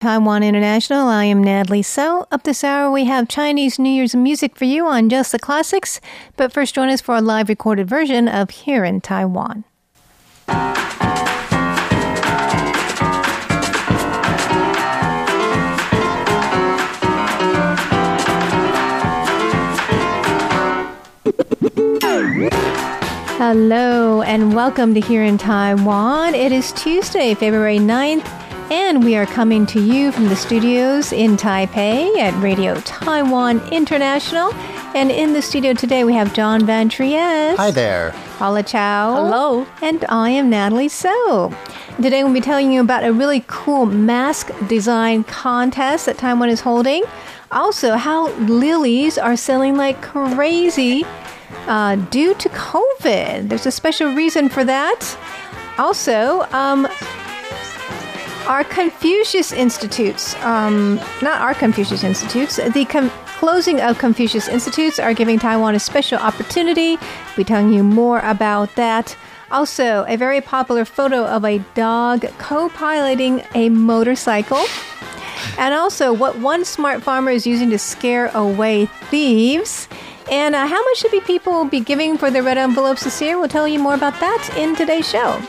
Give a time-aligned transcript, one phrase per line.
[0.00, 1.08] Taiwan International.
[1.08, 2.26] I am Natalie So.
[2.32, 6.00] Up this hour, we have Chinese New Year's music for you on Just the Classics.
[6.38, 9.64] But first, join us for a live recorded version of Here in Taiwan.
[23.36, 26.34] Hello and welcome to Here in Taiwan.
[26.34, 28.39] It is Tuesday, February 9th,
[28.70, 34.54] and we are coming to you from the studios in Taipei at Radio Taiwan International.
[34.94, 37.56] And in the studio today, we have John Van Trieste.
[37.56, 38.12] Hi there.
[38.38, 39.14] Paula Chow.
[39.14, 39.66] Hello.
[39.82, 41.52] And I am Natalie So.
[41.96, 46.60] Today we'll be telling you about a really cool mask design contest that Taiwan is
[46.60, 47.02] holding.
[47.50, 51.04] Also, how lilies are selling like crazy
[51.66, 53.48] uh, due to COVID.
[53.48, 55.16] There's a special reason for that.
[55.76, 56.86] Also, um,
[58.50, 65.14] our Confucius Institutes, um, not our Confucius Institutes, the com- closing of Confucius Institutes are
[65.14, 66.96] giving Taiwan a special opportunity.
[66.96, 69.16] We'll be telling you more about that.
[69.52, 74.64] Also, a very popular photo of a dog co piloting a motorcycle.
[75.56, 79.86] And also, what one smart farmer is using to scare away thieves.
[80.28, 83.38] And uh, how much should be people be giving for their red envelopes this year?
[83.38, 85.40] We'll tell you more about that in today's show.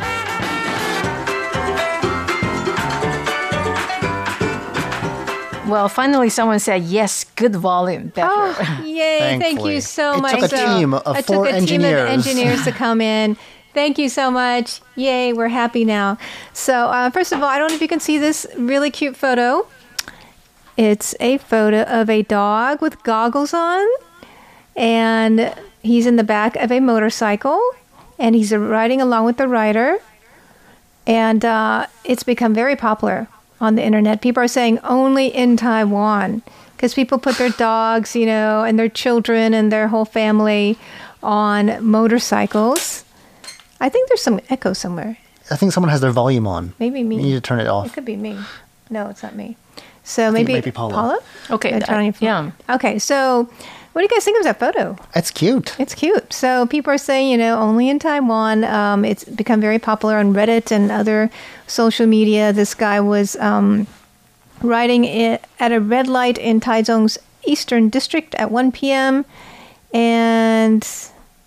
[5.72, 7.24] Well, finally, someone said yes.
[7.36, 8.10] Good volume.
[8.10, 8.28] Better.
[8.30, 9.40] Oh, yay!
[9.40, 10.34] Thank you so It much.
[10.36, 12.10] took a So, team of it four took a team of engineers.
[12.10, 13.38] engineers to come in.
[13.74, 14.82] Thank you so much.
[14.96, 15.32] Yay!
[15.34, 16.18] We're happy now.
[16.54, 19.16] So, uh, first of all, I don't know if you can see this really cute
[19.16, 19.66] photo.
[20.78, 23.88] It's a photo of a dog with goggles on,
[24.76, 27.62] and he's in the back of a motorcycle,
[28.20, 30.00] and he's riding along with the rider.
[31.08, 33.28] And uh, it's become very popular
[33.62, 34.22] on the internet.
[34.22, 36.42] People are saying only in Taiwan
[36.76, 40.78] because people put their dogs, you know, and their children and their whole family
[41.24, 43.06] on motorcycles.
[43.80, 45.18] I think there's some echo somewhere.
[45.52, 46.74] I think someone has their volume on.
[46.80, 47.18] Maybe me.
[47.18, 47.86] You need to turn it off.
[47.86, 48.38] It could be me.
[48.90, 49.58] No, it's not me.
[50.04, 51.20] So think it maybe might be Paula.
[51.50, 52.54] Okay, Yeah, turn on your phone.
[52.70, 53.50] Okay, so
[53.94, 54.98] what do you guys think of that photo?
[55.16, 55.76] It's cute.
[55.78, 56.32] It's cute.
[56.32, 58.64] So people are saying, you know, only in Taiwan.
[58.64, 61.30] Um, it's become very popular on Reddit and other
[61.68, 62.54] social media.
[62.54, 63.88] This guy was um,
[64.62, 69.26] riding it at a red light in Taichung's Eastern District at 1 p.m.
[69.94, 70.88] And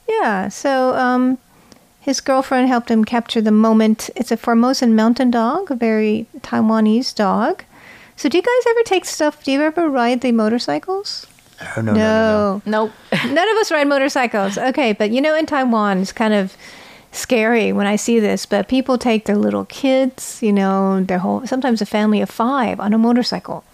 [0.07, 1.39] yeah, so um,
[2.01, 4.11] his girlfriend helped him capture the moment.
[4.17, 7.65] It's a Formosan mountain dog, a very Taiwanese dog.
[8.17, 9.43] So do you guys ever take stuff?
[9.43, 11.27] Do you ever ride the motorcycles?
[11.61, 12.85] Oh, no, no, no, no.
[12.87, 12.93] Nope.
[13.25, 14.59] None of us ride motorcycles.
[14.59, 16.57] Okay, but you know, in Taiwan, it's kind of
[17.13, 18.45] scary when I see this.
[18.47, 22.81] But people take their little kids, you know, their whole, sometimes a family of five
[22.81, 23.65] on a motorcycle.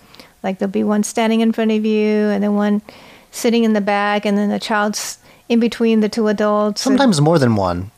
[0.43, 2.83] Like there'll be one standing in front of you, and then one
[3.31, 5.19] sitting in the back, and then the child's
[5.49, 6.85] in between the two adults.
[6.87, 7.91] and- Sometimes more than one.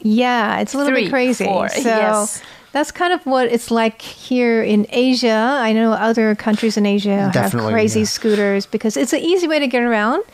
[0.00, 1.44] yeah, it's a little Three, bit crazy.
[1.44, 2.42] four, so yes.
[2.74, 5.58] That's kind of what it's like here in Asia.
[5.60, 8.06] I know other countries in Asia have crazy yeah.
[8.06, 10.24] scooters because it's an easy way to get around.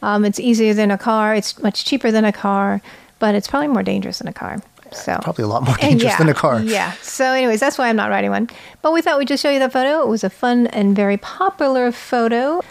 [0.00, 1.34] Um, it's easier than a car.
[1.34, 2.80] It's much cheaper than a car,
[3.18, 4.62] but it's probably more dangerous than a car.
[4.92, 6.60] So Probably a lot more dangerous yeah, than a car.
[6.60, 6.92] Yeah.
[7.02, 8.48] So, anyways, that's why I'm not riding one.
[8.80, 10.00] But we thought we'd just show you that photo.
[10.00, 12.62] It was a fun and very popular photo.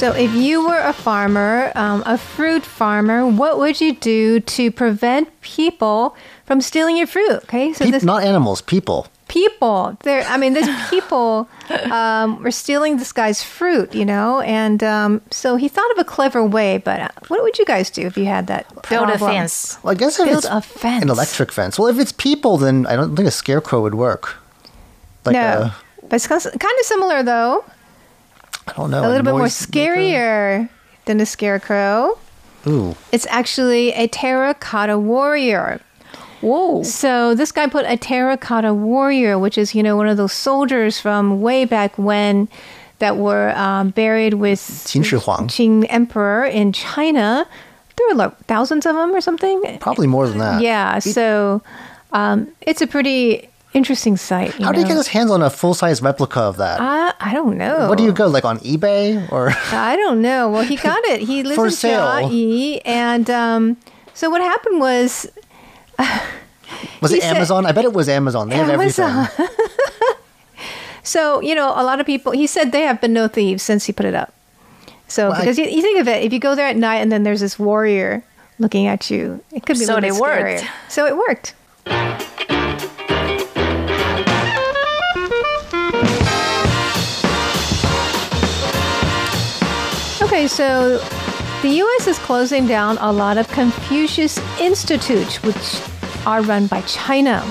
[0.00, 4.72] So, if you were a farmer, um, a fruit farmer, what would you do to
[4.72, 6.16] prevent people
[6.46, 7.42] from stealing your fruit?
[7.44, 9.08] Okay, so Peop- this not animals, people.
[9.28, 10.22] people, there.
[10.22, 11.50] I mean, this people
[11.90, 16.04] um, were stealing this guy's fruit, you know, and um, so he thought of a
[16.04, 16.78] clever way.
[16.78, 18.64] But uh, what would you guys do if you had that?
[18.88, 19.76] Build a fence.
[19.82, 21.02] Well, I guess if Build it's a fence.
[21.02, 21.78] an electric fence.
[21.78, 24.36] Well, if it's people, then I don't think a scarecrow would work.
[25.26, 25.76] Like no, a,
[26.08, 27.66] but it's kind of similar though.
[28.66, 29.00] I don't know.
[29.00, 29.96] A little bit more noise maker?
[29.96, 30.68] scarier
[31.06, 32.18] than a scarecrow.
[32.66, 32.94] Ooh.
[33.12, 35.80] It's actually a terracotta warrior.
[36.40, 36.82] Whoa.
[36.82, 41.00] So this guy put a terracotta warrior, which is you know one of those soldiers
[41.00, 42.48] from way back when
[42.98, 45.48] that were um, buried with Qin Shi Huang.
[45.48, 47.46] Qin Emperor in China.
[47.96, 49.78] There were like thousands of them or something.
[49.80, 50.62] Probably more than that.
[50.62, 51.60] Yeah, so
[52.12, 54.58] um, it's a pretty interesting site.
[54.58, 56.80] You How do you get his hands on a full size replica of that?
[56.80, 57.88] I, I don't know.
[57.88, 59.50] What do you go like on eBay or?
[59.72, 60.50] I don't know.
[60.50, 61.20] Well, he got it.
[61.20, 62.00] He lives For in sale.
[62.02, 63.76] Chiayi, and um,
[64.14, 65.30] so what happened was
[67.00, 67.66] Was He it said- Amazon?
[67.66, 68.48] I bet it was Amazon.
[68.48, 69.26] They have everything.
[71.02, 73.86] So, you know, a lot of people, he said they have been no thieves since
[73.86, 74.32] he put it up.
[75.08, 76.96] So, Well, I- because you, you think of it, if you go there at night
[76.96, 78.22] and then there's this warrior
[78.58, 80.62] looking at you, it could be So a little it bit worked.
[80.62, 80.68] scarier.
[80.88, 81.54] So it worked.
[90.40, 90.96] Okay, so
[91.60, 92.06] the U.S.
[92.06, 95.82] is closing down a lot of Confucius Institutes, which
[96.24, 97.44] are run by China.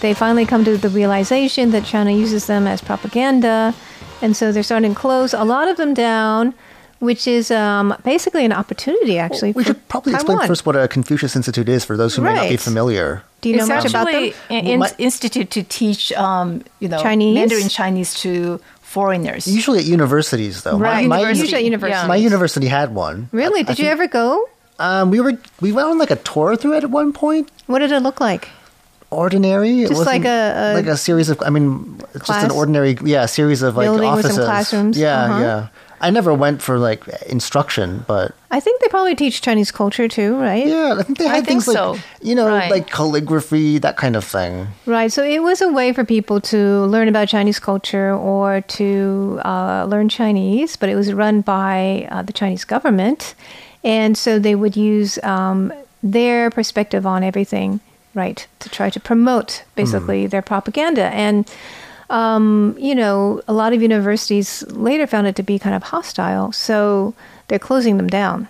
[0.00, 3.74] They finally come to the realization that China uses them as propaganda,
[4.22, 6.54] and so they're starting to close a lot of them down,
[7.00, 9.52] which is um, basically an opportunity, actually.
[9.52, 12.48] We should probably explain first what a Confucius Institute is for those who may not
[12.48, 13.22] be familiar.
[13.42, 14.14] Do you know much about them?
[14.14, 17.34] actually an Well, in- my- institute to teach, um, you know, Chinese?
[17.34, 18.58] Mandarin Chinese to
[18.92, 19.48] foreigners.
[19.48, 20.76] Usually at universities, though.
[20.78, 21.42] Right, My, University.
[21.44, 22.08] usually at universities.
[22.08, 23.28] my university had one.
[23.32, 23.60] Really?
[23.60, 24.46] I- I Did you ever go?
[24.78, 25.34] Um, we were
[25.64, 27.48] we went on like a tour through it at one point.
[27.66, 28.48] What did it look like?
[29.10, 31.42] Ordinary, It Just like a- a like a series of.
[31.44, 34.38] I mean, just an ordinary, yeah, series of like offices.
[34.38, 34.96] classrooms?
[34.96, 35.40] Yeah, Uh-huh.
[35.40, 35.66] yeah.
[36.02, 40.36] I never went for like instruction, but I think they probably teach Chinese culture too,
[40.36, 40.66] right?
[40.66, 41.92] yeah, I think they I had think things so.
[41.92, 42.70] like you know, Right.
[42.70, 44.66] like calligraphy, that kind of thing.
[44.84, 45.10] Right.
[45.12, 49.86] So it was a way for people to learn about Chinese culture or to uh,
[49.88, 53.34] learn Chinese, but it was run by uh, the Chinese government.
[53.84, 55.72] And so they would use um,
[56.02, 57.80] their perspective on everything,
[58.14, 61.06] right, to try to promote basically their propaganda.
[61.14, 61.46] And,
[62.12, 66.52] um, you know, a lot of universities later found it to be kind of hostile.
[66.52, 67.14] So
[67.48, 68.48] they're closing them down.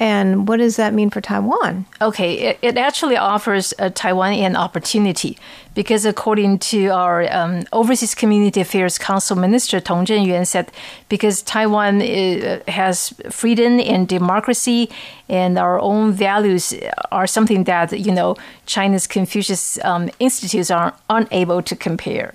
[0.00, 1.84] And what does that mean for Taiwan?
[2.00, 5.38] Okay, it, it actually offers uh, Taiwan an opportunity
[5.74, 10.72] because according to our um, Overseas Community Affairs Council Minister Tong Zhenyuan said,
[11.08, 14.90] because Taiwan uh, has freedom and democracy
[15.28, 16.74] and our own values
[17.12, 18.34] are something that, you know,
[18.66, 22.32] China's Confucius um, institutes are unable to compare.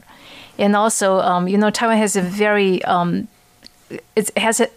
[0.60, 3.28] And also, um, you know, Taiwan has a very um,
[4.16, 4.68] it has a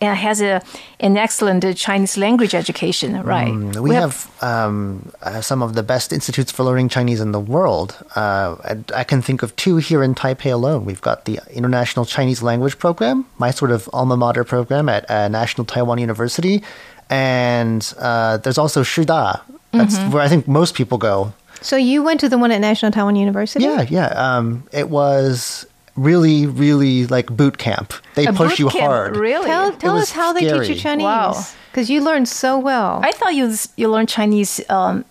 [0.00, 0.60] it has a
[1.00, 3.52] an excellent Chinese language education, right?
[3.52, 7.40] Mm, We, have, um, uh, some of the best institutes for learning Chinese in the
[7.40, 7.96] world.
[8.14, 10.84] Uh, and I can think of two here in Taipei alone.
[10.84, 15.28] We've got the International Chinese Language Program, my sort of alma mater program at uh,
[15.28, 16.62] National Taiwan University,
[17.08, 19.40] and uh, there's also Shida.
[19.72, 20.10] That's Mm-hmm.
[20.12, 21.32] where I think most people go.
[21.60, 23.64] So you went to the one at National Taiwan University?
[23.64, 24.06] Yeah, yeah.
[24.08, 25.66] Um, it was
[25.96, 27.92] really, really like boot camp.
[28.14, 29.16] They A push boot you camp, hard.
[29.16, 29.46] Really?
[29.46, 30.78] Tell, tell was us how they teach you scary.
[30.78, 31.04] Chinese.
[31.04, 31.44] Wow.
[31.72, 34.60] Because you learned so well I thought you you learned Chinese.
[34.68, 35.04] Um,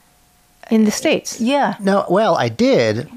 [0.71, 1.39] in the States.
[1.39, 1.75] yeah.
[1.79, 3.07] No, well, I did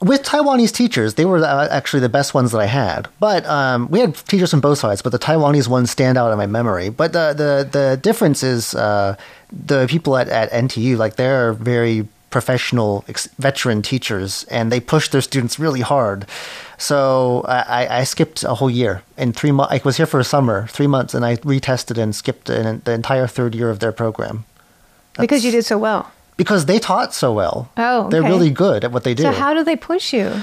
[0.00, 1.14] with Taiwanese teachers.
[1.14, 3.08] They were uh, actually the best ones that I had.
[3.18, 6.38] But um, we had teachers from both sides, but the Taiwanese ones stand out in
[6.38, 6.90] my memory.
[6.90, 9.16] But the the the difference is uh,
[9.50, 15.08] the people at, at NTU, like they're very professional, ex- veteran teachers, and they push
[15.08, 16.26] their students really hard.
[16.76, 19.72] So I, I- skipped a whole year in three months.
[19.74, 22.92] I was here for a summer, three months, and I retested and skipped an, the
[22.92, 24.44] entire third year of their program
[25.18, 26.12] Because you did so well.
[26.36, 27.70] because they taught so well.
[27.76, 29.22] Oh, they're really good at what they do.
[29.24, 30.42] So how do they push you?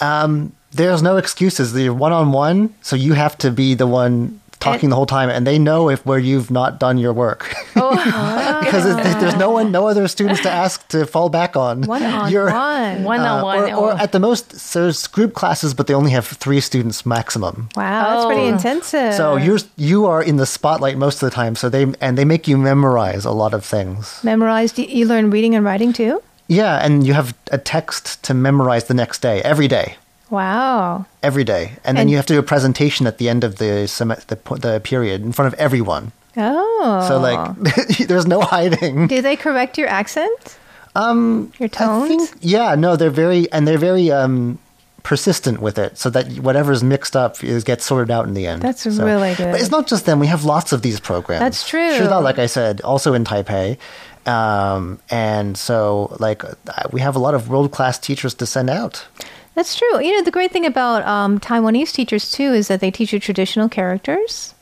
[0.00, 1.72] um, there's no excuses.
[1.72, 5.06] They're one on one, so you have to be the one talking And- the whole
[5.06, 7.90] time, and they know if where you've not done your work Oh.
[8.64, 11.82] because it, there's no one, no other students to ask to fall back on.
[11.82, 13.02] One on You're- one.
[13.04, 13.58] One on uh, one.
[13.72, 17.68] or, or at the most, there's group classes, but they only have three students maximum.
[17.74, 18.54] Wow, that's pretty Oh.
[18.54, 19.14] intensive.
[19.14, 21.56] So you're you are in the spotlight most of the time.
[21.56, 24.20] So they and they make you memorize a lot of things.
[24.22, 24.78] memorized.
[24.78, 26.22] You, you learn reading and writing too.
[26.48, 29.96] Yeah, and you have a text to memorize the next day, every day.
[30.30, 31.06] Wow.
[31.22, 33.86] every day, and then you have to do a presentation at the end of the
[33.88, 36.12] sem- the, the period in front of everyone.
[36.36, 37.04] Oh.
[37.08, 37.56] So like,
[38.08, 39.06] there's no hiding.
[39.08, 40.58] do they correct your accent?
[40.94, 42.04] Um, your tones.
[42.04, 44.58] I think yeah, no, they're very and they're very um
[45.02, 48.62] persistent with it, so that whatever's mixed up is gets sorted out in the end.
[48.62, 49.50] That's So- really good.
[49.52, 50.20] But it's not just them.
[50.20, 51.40] We have lots of these programs.
[51.40, 51.92] That's true.
[51.98, 53.78] Shida, like I said, also in Taipei.
[54.26, 56.52] Um, and so, like, uh,
[56.92, 59.06] we have a lot of world class teachers to send out.
[59.54, 60.00] That's true.
[60.02, 63.18] You know, the great thing about um, Taiwanese teachers too is that they teach you
[63.20, 64.54] traditional characters.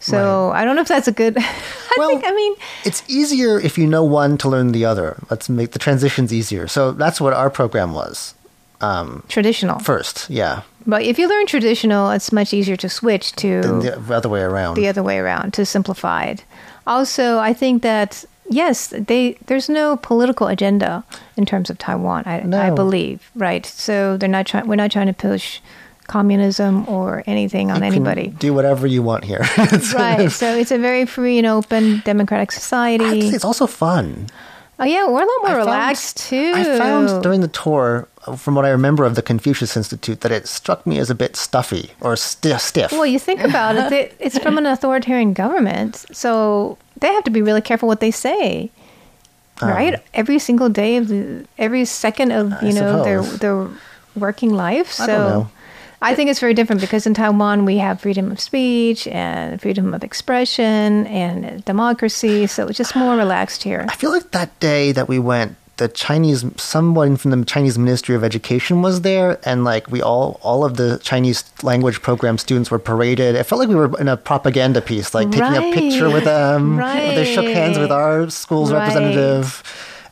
[0.00, 1.36] So I don't know if that's a good.
[1.38, 2.24] I Well, think.
[2.26, 5.16] I mean, It's easier if you know one to learn the other.
[5.30, 6.66] Let's make the transitions easier.
[6.66, 8.34] So that's what our program was
[9.28, 9.78] traditional.
[9.78, 10.28] first.
[10.28, 14.28] Yeah, But if you learn traditional, it's much easier to switch to than the other
[14.28, 14.74] way around.
[14.74, 16.42] the other way around to simplified.
[16.84, 21.04] Also, I think that yes, they there's no political agenda
[21.36, 22.24] in terms of Taiwan.
[22.26, 23.64] I, I believe right.
[23.66, 24.66] So they're not trying.
[24.68, 25.60] We're not trying to push
[26.08, 28.28] communism or anything on anybody.
[28.28, 29.44] do whatever you want here.
[29.94, 30.30] Right.
[30.42, 33.28] So it's a very free and open democratic society.
[33.28, 34.26] it's also fun.
[34.78, 36.52] Oh yeah, we're a lot more I found- relaxed too.
[36.54, 40.46] I found during the tour from what I remember of the Confucius Institute, that it
[40.46, 42.92] struck me as a bit stuffy or sti- stiff.
[42.92, 47.42] Well, you think about it, it's from an authoritarian government, so they have to be
[47.42, 48.70] really careful what they say.
[49.60, 50.02] Right?
[50.12, 53.38] Every single day of the, every second of, Um, I you know, their suppose.
[53.38, 53.68] their
[54.16, 54.90] working life.
[54.90, 55.50] So I don't know.
[56.00, 59.94] I think it's very different because in Taiwan we have freedom of speech and freedom
[59.94, 63.86] of expression and democracy, so it's just more relaxed here.
[63.88, 68.14] I feel like that day that we went, the Chinese, someone from the Chinese Ministry
[68.14, 72.70] of Education was there, and like we all, all of the Chinese language program students
[72.70, 73.34] were paraded.
[73.34, 76.78] It felt like we were in a propaganda piece, like taking a picture with them.
[76.78, 77.14] Right.
[77.14, 78.80] They shook hands with our school's Right.
[78.80, 79.62] representative.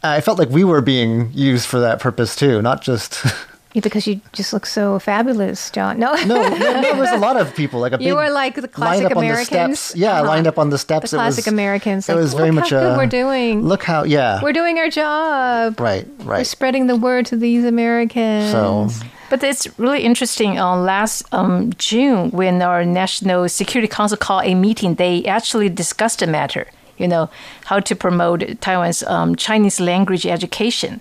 [0.03, 3.25] Uh, I felt like we were being used for that purpose too, not just.
[3.73, 5.99] Yeah, because you just look so fabulous, John.
[6.01, 8.57] No, no, no, no, there was a lot of people, like a You were like
[8.57, 9.79] the classic lined up on the Americans?
[9.81, 9.97] steps.
[9.97, 10.29] Yeah, Uh-huh.
[10.29, 11.13] lined up on the steps.
[11.13, 13.63] The It was- classic Americans, It like, was very much how good a, we're doing."
[13.65, 15.79] Look how, yeah, we're doing our job.
[15.79, 16.27] right, right.
[16.27, 16.47] We're right.
[16.47, 18.51] spreading the word to these Americans.
[18.51, 18.89] So
[19.31, 20.59] But it's really interesting.
[20.59, 26.19] Uh, last um, June, when our National Security Council called a meeting, they actually discussed
[26.19, 26.67] the matter.
[26.99, 27.31] You know
[27.67, 31.01] how to promote Taiwan's um, Chinese language education.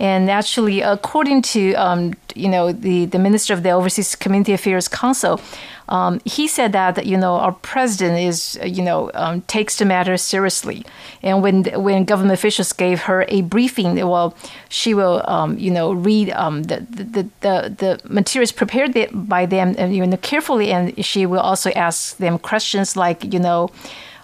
[0.00, 4.88] And actually, according to um, you know the, the Minister of the Overseas Community Affairs
[4.88, 5.38] Council,
[5.90, 10.16] um, he said that you know our president is you know um, takes the matter
[10.16, 10.86] seriously.
[11.22, 14.34] And when when government officials gave her a briefing, well,
[14.70, 19.74] she will um, you know read um, the, the, the the materials prepared by them
[19.76, 23.70] and you know carefully, and she will also ask them questions like you know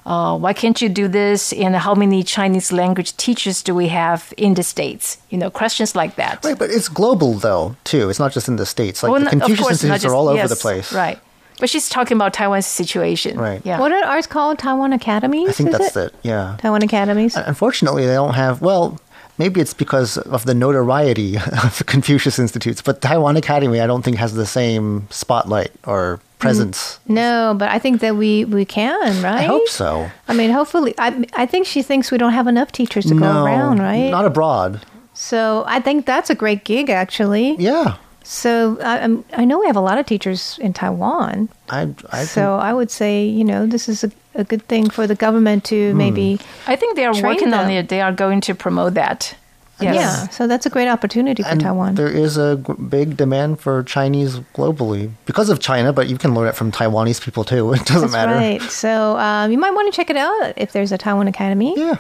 [0.07, 1.53] uh, why can't you do this?
[1.53, 5.19] And how many Chinese language teachers do we have in the States?
[5.31, 6.45] You know, questions like that.
[6.45, 8.09] Right, but it's global though too.
[8.09, 9.03] It's not just in the states.
[9.03, 10.93] Like Well, the Confucius course, institutes just- are all over the place.
[10.93, 11.19] Right.
[11.59, 13.39] But she's talking about Taiwan's situation.
[13.39, 13.63] Right.
[13.65, 13.81] Yeah.
[13.81, 14.59] What are ours called?
[14.59, 15.49] Taiwan Academies?
[15.49, 16.13] I think is that's it?
[16.13, 16.15] it.
[16.23, 16.57] Yeah.
[16.59, 17.35] Taiwan Academies.
[17.35, 18.61] Unfortunately, they don't have.
[18.61, 19.01] Well,
[19.39, 24.03] maybe it's because of the notoriety of the Confucius institutes, but Taiwan Academy, I don't
[24.03, 26.99] think has the same spotlight or presence.
[27.09, 29.40] no, but I think that we we can, right?
[29.40, 30.11] I hope so.
[30.28, 33.21] I mean, hopefully, I I think she thinks we don't have enough teachers to no,
[33.21, 34.11] go around, right?
[34.11, 34.81] Not abroad.
[35.14, 37.57] so I think that's a great gig, actually.
[37.59, 41.49] Yeah, So I, I'm, I know we have a lot of teachers in Taiwan.
[41.71, 41.88] I.
[42.12, 45.14] I so I would say, you know, this is a, a good thing for the
[45.14, 45.99] government to Hmm.
[45.99, 46.38] maybe.
[46.66, 47.88] I think they are Train working on it.
[47.88, 49.35] They are going to promote that.
[49.80, 49.95] Yes.
[49.95, 51.97] Yeah, so that's a great opportunity for and Taiwan.
[51.97, 56.35] there is a g- big demand for Chinese globally because of China, but you can
[56.35, 57.73] learn it from Taiwanese people too.
[57.75, 58.33] It doesn't That's matter.
[58.33, 58.62] right.
[58.62, 61.97] So um, you might want to check it out if there's a Taiwan Academy Yeah.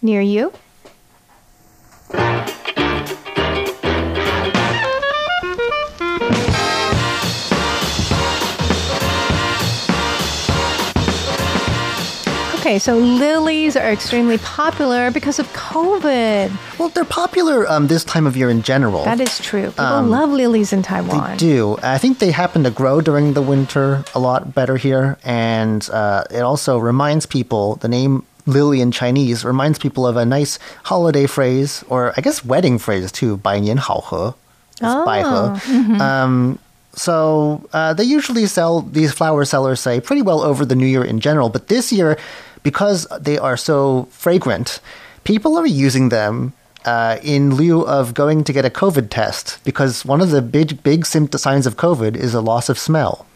[0.00, 0.52] near you.
[12.67, 16.49] Okay, so lilies are extremely popular because of COVID.
[16.79, 19.03] Well, they're popular um, this time of year in general.
[19.03, 19.67] That is true.
[19.71, 21.37] People love lilies in Um, They Taiwan.
[21.37, 21.77] do.
[21.83, 26.23] I think they happen to grow during the winter a lot better here, and uh,
[26.31, 31.25] it also reminds people the name lily in Chinese reminds people of a nice holiday
[31.27, 33.35] phrase, or I guess wedding phrase too.
[33.37, 34.35] 百年好合.
[34.79, 35.53] It's Oh, 百合.
[35.99, 36.59] Um,
[36.95, 41.03] so uh, they usually sell these flower sellers say pretty well over the new year
[41.03, 42.17] in general, but this year,
[42.62, 44.80] because they are so fragrant,
[45.24, 46.52] people are using them
[46.84, 50.82] uh, in lieu of going to get a COVID test because one of the big
[50.82, 53.26] big signs of COVID is a loss of smell,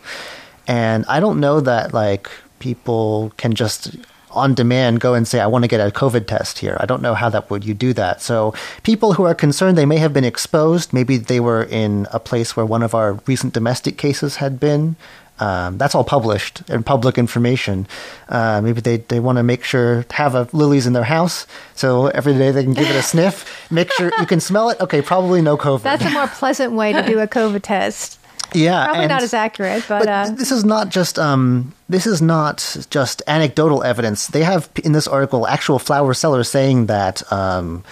[0.67, 3.97] and I don't know that like people can just
[4.31, 6.77] on demand go and say I want to get a COVID test here.
[6.81, 8.23] I don't know how that would you do that.
[8.23, 10.93] So people who are concerned they may have been exposed.
[10.93, 14.97] Maybe they were in a place where one of our recent domestic cases had been.
[15.39, 17.87] Um, that's all published and public information.
[18.29, 22.07] Uh, maybe they, they want to make sure have a lilies in their house, so
[22.09, 23.67] every day they can give it a sniff.
[23.71, 24.81] Make sure you can smell it.
[24.81, 25.83] Okay, probably no COVID.
[25.83, 28.21] That's a more pleasant way to do a COVID test.
[28.55, 32.07] yeah, Probably and- not as accurate, but, but uh, this is not just um, this
[32.07, 34.27] is not just anecdotal evidence.
[34.29, 37.83] They have in this article actual flower sellers saying that um,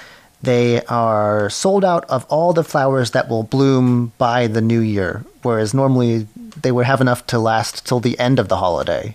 [0.42, 5.24] they are sold out of all the flowers that will bloom by the new year,
[5.42, 6.26] whereas normally
[6.60, 9.14] they would have enough to last till the end of the holiday.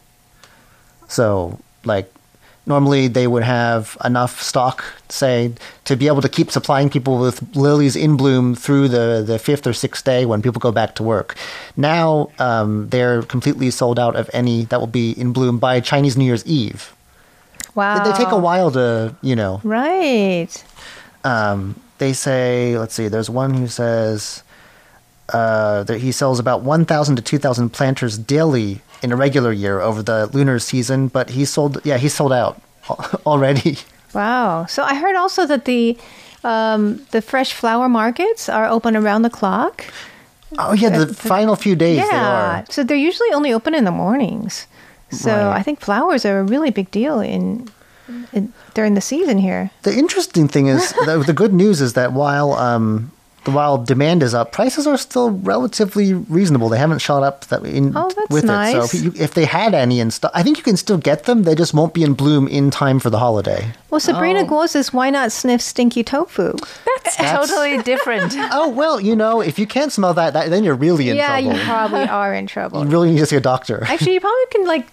[1.08, 2.12] So, like,
[2.67, 5.53] normally they would have enough stock, say,
[5.86, 9.67] to be able to keep supplying people with lilies in bloom through the, the fifth
[9.67, 11.36] or sixth day when people go back to work.
[11.77, 16.17] Now um, they're completely sold out of any that will be in bloom by Chinese
[16.17, 16.94] New Year's Eve.
[17.75, 18.03] wow.
[18.03, 20.63] They take a while to, you know, Right.
[21.25, 24.44] Um, they say, let's see, there's one who says
[25.34, 30.01] uh, that he sells about 1,000 to 2,000 planters daily in a regular year over
[30.03, 32.62] the lunar season, but he sold, yeah, he sold out
[33.25, 33.77] already.
[34.13, 34.65] Wow.
[34.67, 35.98] So I heard also that the
[36.46, 39.84] Um, the fresh flower markets are open around the clock.
[40.60, 42.65] Oh yeah, the final few days they Yeah, are.
[42.70, 44.67] so they're usually only open in the mornings.
[45.10, 45.60] So Right.
[45.60, 47.67] I think flowers are a really big deal in,
[48.34, 49.72] in during the season here.
[49.84, 53.12] The interesting thing is, the, the good news is that while um,
[53.46, 56.70] while demand is up, prices are still relatively reasonable.
[56.70, 58.48] They haven't shot up that in Oh, that's with it.
[58.48, 61.24] So if, you, if they had any in stock, I think you can still get
[61.24, 61.44] them.
[61.44, 63.72] They just won't be in bloom in time for the holiday.
[63.90, 64.46] Well, Sabrina Oh.
[64.46, 66.54] Guo says, "Why not sniff stinky tofu?"
[67.04, 68.34] That's totally different.
[68.58, 71.28] Oh well, you know, if you can't smell that, that then you're really in yeah,
[71.28, 71.48] trouble.
[71.52, 72.84] Yeah, you probably are in trouble.
[72.84, 73.84] You really need to see a doctor.
[73.84, 74.88] Actually, you probably can like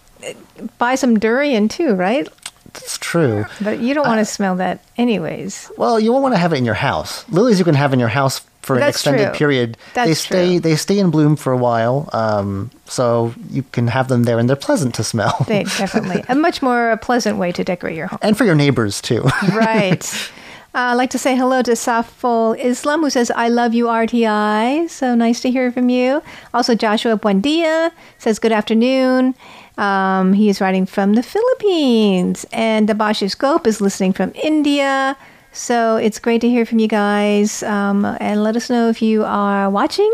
[0.78, 2.28] buy some durian too, right?
[2.74, 3.44] That's true.
[3.60, 5.70] But you don't want to smell that anyways.
[5.76, 7.28] Well, you won't want to have it in your house.
[7.28, 9.34] Lilies you can have in your house for an That's extended true.
[9.34, 9.76] period.
[9.94, 10.60] they That's stay true.
[10.60, 14.48] they stay in bloom for a while, um, so you can have them there, and
[14.48, 15.44] they're pleasant to smell.
[15.48, 18.20] They definitely a much more pleasant way to decorate your home.
[18.22, 19.22] and for your neighbors too.
[19.52, 20.30] right.
[20.74, 24.88] Uh, I'd like to say hello to Safol Islam, who says, I love you, RTI.
[24.88, 26.22] So nice to hear from you.
[26.54, 29.34] Also, Joshua Buendia says, Good afternoon.
[29.78, 32.46] Um, he is writing from the Philippines.
[32.52, 35.16] And Dabashi Scope is listening from India.
[35.52, 37.62] So it's great to hear from you guys.
[37.62, 40.12] Um, and let us know if you are watching.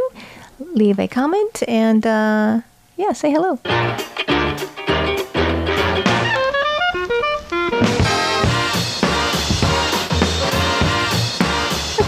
[0.75, 2.61] Leave a comment and, uh,
[2.97, 3.59] yeah, say hello.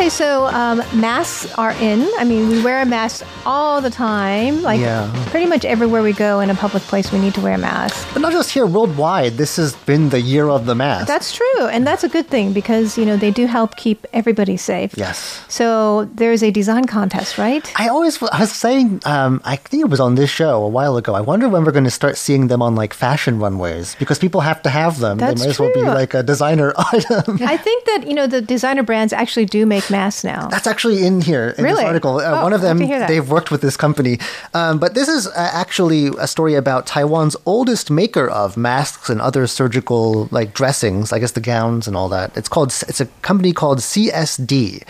[0.01, 2.09] Okay, so um, masks are in.
[2.17, 4.63] I mean, we wear a mask all the time.
[4.63, 5.13] Like Yeah.
[5.29, 8.09] pretty much everywhere we go in a public place, we need to wear a mask.
[8.15, 9.37] but not just here, worldwide.
[9.37, 11.07] This has been the year of the mask.
[11.07, 14.57] That's true, and that's a good thing because you know they do help keep everybody
[14.57, 14.97] safe.
[14.97, 15.45] yes.
[15.49, 17.71] So there's a design contest, right?
[17.77, 20.97] I always I was saying um, I think it was on this show a while
[20.97, 21.13] ago.
[21.15, 24.41] I wonder when we're going to start seeing them on like fashion runways because people
[24.41, 25.19] have to have them.
[25.19, 27.37] That's they might as well be like a designer item.
[27.45, 30.49] I think that you know the designer brands actually do make masks now.
[30.49, 31.77] That's actually in here in Really?
[31.83, 32.19] this article.
[32.19, 33.09] Uh, Oh, one of them, to hear that.
[33.09, 34.19] they've worked with this company.
[34.55, 39.21] Um, but this is uh, actually a story about Taiwan's oldest maker of masks and
[39.21, 41.13] other surgical like dressings.
[41.13, 42.37] I guess the gowns and all that.
[42.37, 42.69] It's called.
[42.89, 44.83] It's a company called CSD.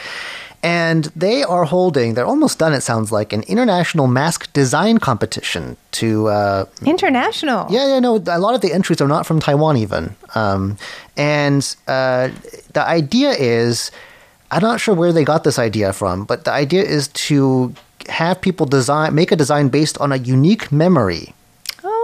[0.62, 5.78] And they are holding, they're almost done, it sounds like, an international mask design competition
[5.92, 7.66] to uh, International.
[7.70, 8.16] yeah, yeah, no.
[8.26, 10.14] A lot of the entries are not from Taiwan, even.
[10.34, 10.76] Um,
[11.16, 12.28] and uh,
[12.74, 13.90] the idea is,
[14.50, 17.72] I'm not sure where they got this idea from, but the idea is to
[18.08, 21.34] have people design, make a design based on a unique memory.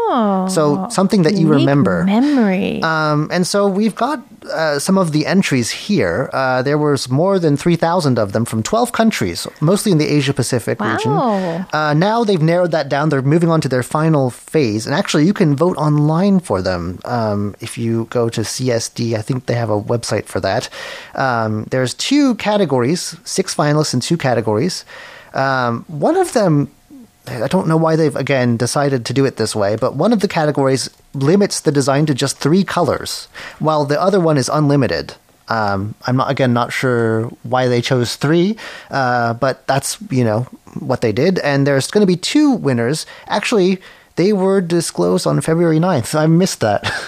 [0.09, 0.47] Oh.
[0.49, 2.05] So something that you remember.
[2.05, 2.83] Memory.
[2.83, 6.31] Um, and so we've got uh, some of the entries here.
[6.33, 10.33] Uh, there was more than 3,000 of them from 12 countries, mostly in the Asia
[10.33, 11.13] Pacific region.
[11.13, 13.09] Uh, now they've narrowed that down.
[13.09, 14.87] They're moving on to their final phase.
[14.87, 19.15] And actually, you can vote online for them um, if you go to CSD.
[19.15, 20.69] I think they have a website for that.
[21.15, 24.85] Um, there's two categories, six finalists in two categories.
[25.35, 26.71] Um, one of them
[27.29, 30.21] I don't know why they've again decided to do it this way, but one of
[30.21, 35.15] the categories limits the design to just three colors, while the other one is unlimited.
[35.49, 38.57] Um, I'm not again not sure why they chose three,
[38.91, 40.43] uh, but that's you know
[40.79, 41.39] what they did.
[41.41, 43.07] And there's going to be two winners.
[43.29, 43.81] Actually,
[44.17, 46.15] they were disclosed on February 9th.
[46.15, 46.91] I missed that.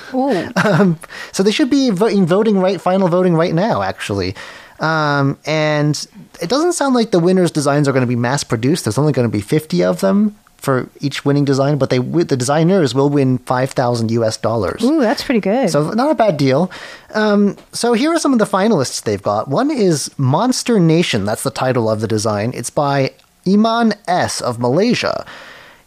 [0.64, 0.98] Um,
[1.32, 4.34] so they should be voting, voting right, final voting right now, actually.
[4.80, 6.06] Um, and
[6.40, 8.84] it doesn't sound like the winners' designs are going to be mass produced.
[8.84, 12.36] There's only going to be 50 of them for each winning design, but they the
[12.36, 14.82] designers will win 5,000 US dollars.
[14.82, 15.70] Ooh, that's pretty good.
[15.70, 16.70] So not a bad deal.
[17.14, 19.48] Um, so here are some of the finalists they've got.
[19.48, 21.24] One is Monster Nation.
[21.24, 22.52] That's the title of the design.
[22.54, 23.12] It's by
[23.46, 25.24] Iman S of Malaysia.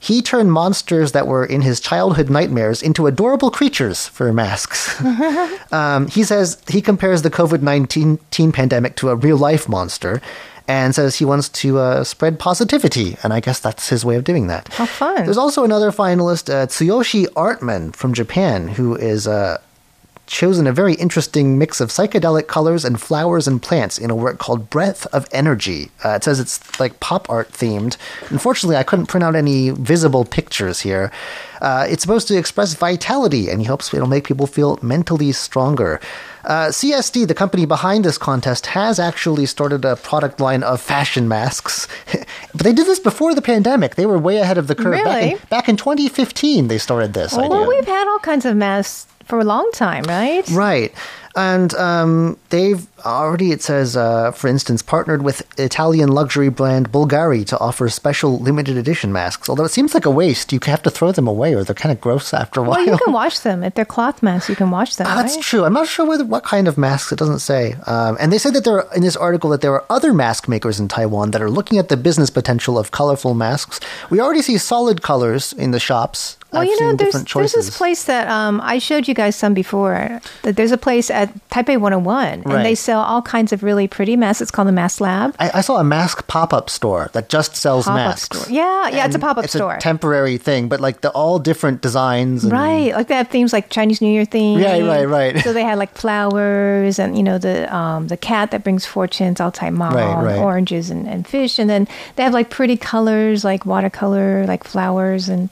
[0.02, 5.00] He turned monsters that were in his childhood nightmares into adorable creatures for masks.
[5.72, 8.18] um, he says he compares the COVID 19
[8.52, 10.20] pandemic to a real life monster
[10.68, 13.16] and says he wants to uh, spread positivity.
[13.22, 14.74] And I guess that's his way of doing that.
[14.74, 15.26] How fun.
[15.26, 19.62] There's also another finalist, uh, Tsuyoshi Artman from Japan, who is uh,
[20.28, 24.38] chosen a very interesting mix of psychedelic colors and flowers and plants in a work
[24.38, 25.92] called Breath of Energy.
[26.04, 27.98] Uh, it says it's like pop art themed.
[28.30, 31.12] Unfortunately, I couldn't print out any visible pictures here.
[31.62, 36.00] Uh, it's supposed to express vitality, and he hopes it'll make people feel mentally stronger.
[36.44, 41.28] Uh, CSD, the company behind this contest, has actually started a product line of fashion
[41.28, 41.88] masks.
[42.54, 43.96] but they did this before the pandemic.
[43.96, 44.94] They were way ahead of the curve.
[45.04, 45.32] Back, Really?
[45.34, 47.68] in, back in 2015, they started this idea.
[47.68, 50.48] we've had all kinds of masks for a long time, right?
[50.50, 50.92] Right.
[51.36, 57.46] And um, they've already it says, uh, for instance, partnered with Italian luxury brand Bulgari
[57.48, 59.50] to offer special limited edition masks.
[59.50, 61.92] Although it seems like a waste, you have to throw them away or they're kind
[61.92, 62.78] of gross after a while.
[62.78, 64.50] Well, you can wash them if they're cloth masks.
[64.50, 65.08] You can wash them.
[65.08, 65.44] Ah, That's right?
[65.44, 65.64] true.
[65.64, 67.12] I'm not sure whether, what kind of masks.
[67.12, 67.76] It doesn't say.
[67.88, 70.48] Um, and they said that there are, in this article that there are other mask
[70.48, 73.80] makers in Taiwan that are looking at the business potential of colorful masks.
[74.10, 76.38] We already see solid colors in the shops.
[76.52, 79.54] Well, I've you know, there's, there's this place that um, I showed you guys some
[79.54, 80.20] before.
[80.44, 84.18] That there's a place at Taipei 101, and they sell all kinds of really pretty
[84.18, 84.42] masks.
[84.42, 85.34] It's called the Mask Lab.
[85.40, 88.38] I, I saw a mask pop-up store that just sells Pop-up masks.
[88.38, 88.54] store.
[88.54, 89.76] Yeah, yeah, it's a pop-up it's store.
[89.76, 92.44] a temporary thing, but like the all different designs.
[92.44, 94.60] And, Right, like they have themes like Chinese New Year theme.
[94.62, 95.40] Right, right, right.
[95.44, 99.38] So they had like flowers and you know the um, the cat that brings fortunes,
[99.40, 100.38] Zhao Cai Mao, Right, right.
[100.40, 101.88] oranges and, and fish, and then
[102.18, 105.52] they have like pretty colors like watercolor, like flowers, and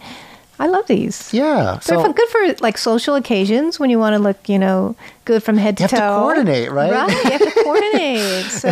[0.61, 1.33] I love these.
[1.33, 1.63] Yeah.
[1.63, 4.93] They're So fun- good for like social occasions when you want to look, you know,
[5.23, 6.91] good from head to You have to coordinate, right?
[6.91, 8.45] Right, you have to coordinate.
[8.59, 8.69] So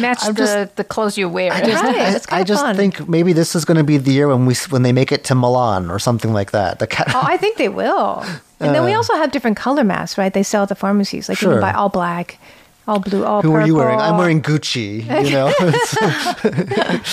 [0.00, 1.52] Match I'm the, just- the clothes you wear.
[1.52, 2.74] I just, Right, I, it's kinda I just fun.
[2.76, 5.22] think maybe this is going to be the year when we when they make it
[5.24, 6.80] to Milan or something like that.
[6.80, 7.12] The cat.
[7.14, 8.24] Oh, I think they will.
[8.60, 10.34] And then we also have different color masks, right?
[10.34, 11.28] They sell at the pharmacies.
[11.28, 11.52] Like you Uh.
[11.52, 12.40] Can buy all black,
[12.88, 13.62] all blue, all Who purple.
[13.62, 14.00] are you wearing?
[14.00, 15.04] I'm wearing Gucci.
[15.06, 15.52] You know,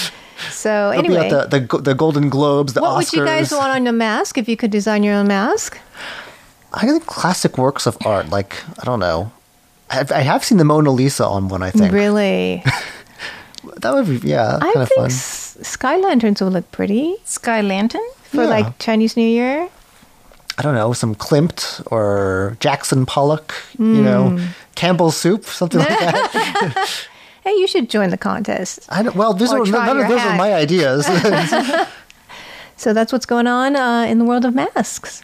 [0.52, 3.12] So They'll anyway, at the, the the Golden Globes, the what Oscars.
[3.14, 5.80] would you guys want on your mask if you could design your own mask?
[6.74, 9.32] I think classic works of art, like I don't know.
[9.90, 11.64] I've, I have seen the Mona Lisa on one.
[11.64, 12.64] I think Really,
[13.78, 15.06] that would be yeah, I kind of think fun.
[15.06, 18.02] s- sky lanterns would look pretty Sky Lantern?
[18.24, 18.50] for Yeah.
[18.50, 19.70] like Chinese New Year.
[20.58, 23.54] I don't know, some Klimt or Jackson Pollock.
[23.78, 24.46] You know, Hmm.
[24.76, 26.98] Campbell's soup, something like that.
[27.46, 28.88] Hey, you should join the contest.
[28.90, 31.08] I don't, well, these Or are none of those are my ideas.
[32.78, 35.24] So that's what's going on uh, in the world of masks.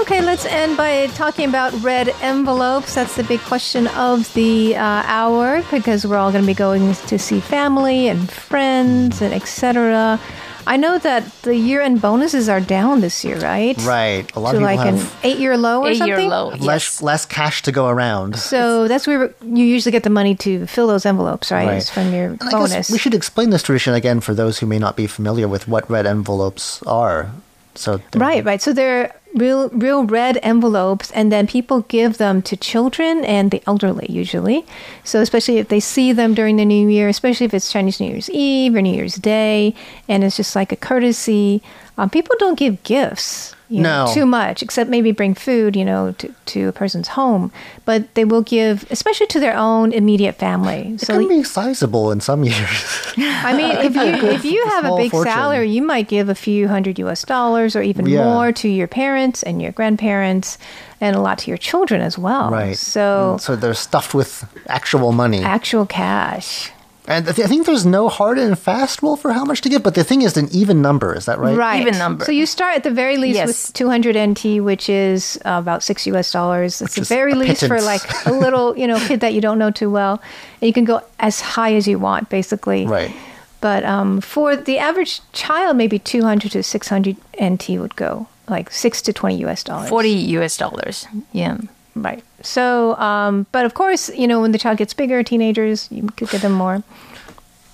[0.00, 2.94] Okay, let's end by talking about red envelopes.
[2.94, 6.94] That's the big question of the uh, hour because we're all going to be going
[6.94, 10.18] to see family and friends and etc.
[10.66, 13.76] I know that the year-end bonuses are down this year, right?
[13.84, 14.24] right.
[14.34, 16.48] A lot To of people like an eight-year low or Eight-year low.
[16.58, 17.02] less Yes.
[17.02, 18.36] less cash to go around.
[18.38, 21.66] So that's where you usually get the money to fill those envelopes, right?
[21.68, 21.84] Right.
[21.84, 22.72] From your And I bonus.
[22.72, 25.68] guess we should explain this tradition again for those who may not be familiar with
[25.68, 27.30] what red envelopes are.
[27.74, 28.60] So they're- Right, right.
[28.60, 33.62] So they're real, real red envelopes, and then people give them to children and the
[33.66, 34.64] elderly usually.
[35.04, 38.10] So especially if they see them during the New Year, especially if it's Chinese New
[38.10, 39.74] Year's Eve or New Year's Day,
[40.08, 41.62] and it's just like a courtesy.
[41.98, 43.55] Um, people don't give gifts.
[43.68, 44.14] You know, No.
[44.14, 47.50] too much, except maybe bring food, you know, to, to a person's home.
[47.84, 50.94] But they will give, especially to their own immediate family.
[50.94, 52.78] It So can be sizable in some years.
[53.18, 55.32] I mean, if you if you have a big fortune.
[55.32, 57.24] salary, you might give a few hundred U.S.
[57.24, 58.22] dollars or even Yeah.
[58.24, 60.58] more to your parents and your grandparents,
[61.00, 62.50] and a lot to your children as well.
[62.50, 62.78] right.
[62.78, 65.42] So so they're stuffed with actual money.
[65.42, 66.70] actual cash.
[67.06, 69.68] And I thi- I think there's no hard and fast rule for how much to
[69.68, 71.14] give, but the thing is an even number.
[71.14, 71.56] Is that right?
[71.56, 71.80] Right.
[71.80, 72.24] Even number.
[72.24, 73.46] So you start at the very least Yes.
[73.48, 76.78] with 200 NT, which is uh, about six US dollars.
[76.80, 79.58] That's the very a least for like a little, you know, kid that you don't
[79.58, 80.20] know too well.
[80.60, 82.86] And you can go as high as you want, basically.
[82.86, 83.14] Right.
[83.60, 89.00] But um, for the average child, maybe 200 to 600 NT would go, like six
[89.02, 89.88] to 20 US dollars.
[89.88, 91.06] 40 US dollars.
[91.32, 91.58] Yeah.
[91.94, 92.22] Right.
[92.42, 96.28] So, um, but of course, you know, when the child gets bigger, teenagers, you could
[96.30, 96.82] give them more.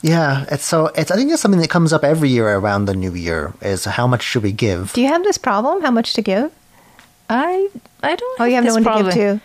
[0.03, 0.45] Yeah.
[0.51, 3.15] It's so it's I think it's something that comes up every year around the new
[3.15, 4.93] year is how much should we give?
[4.93, 5.83] Do you have this problem?
[5.83, 6.51] How much to give?
[7.31, 7.69] I
[8.03, 9.11] I don't Oh, you have no one problem.
[9.11, 9.45] to give to.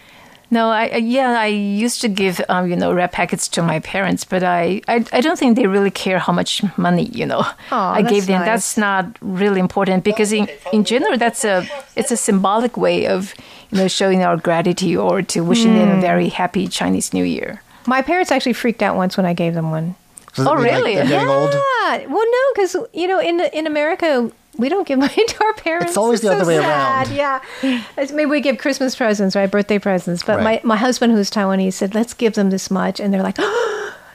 [0.49, 1.47] No, I I- yeah, I
[1.83, 5.21] used to give um, you know red packets to my parents, but I, I I
[5.21, 8.39] don't think they really care how much money you know Aw, I that's gave them.
[8.39, 8.47] nice.
[8.49, 13.33] That's not really important because in in general that's a it's a symbolic way of
[13.71, 15.97] you know showing our gratitude or to wishing them Hmm.
[15.97, 17.61] a very happy Chinese New Year.
[17.85, 19.95] My parents actually freaked out once when I gave them one.
[20.35, 20.95] Does it Oh, mean, like, really?
[21.27, 21.51] old?
[21.53, 22.07] Yeah.
[22.13, 25.87] Well, no, because you know, in in America, we don't give money to our parents.
[25.91, 27.07] It's always the so other way sad.
[27.07, 27.15] around.
[27.15, 27.83] Yeah.
[27.97, 29.49] Maybe we give Christmas presents, right?
[29.49, 30.23] Birthday presents.
[30.23, 30.63] But Right.
[30.63, 33.37] my my husband, who's Taiwanese, said, "Let's give them this much," and they're like.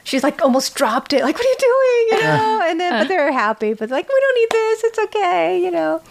[0.05, 1.23] She's like almost dropped it.
[1.23, 2.19] Like, what are you doing?
[2.19, 3.73] You know, and then but they're happy.
[3.73, 4.83] But like, we don't need this.
[4.83, 5.63] It's okay.
[5.63, 6.01] You know.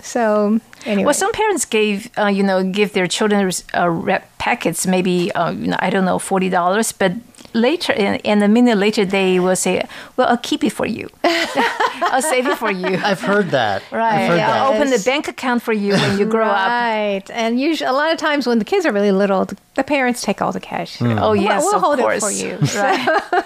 [0.00, 5.30] So anyway, Well, some parents gave, uh, you know, give their children uh, packets, maybe,
[5.32, 7.12] uh, you know, I don't know, forty dollars, but
[7.54, 9.86] later, and, and a minute later, they will say,
[10.16, 11.08] "Well, I'll keep it for you.
[11.24, 13.82] I'll save it for you." I've heard that.
[13.90, 14.14] Right.
[14.22, 14.60] I've heard Yeah, that.
[14.62, 16.68] I'll open the bank account for you when you grow up.
[16.68, 17.22] right.
[17.32, 20.20] And usually, a lot of times when the kids are really little, the, the parents
[20.22, 21.00] take all the cash.
[21.00, 22.16] Oh We'll- yes, we'll of hold course.
[22.22, 22.58] it for you.
[22.80, 23.44] Right.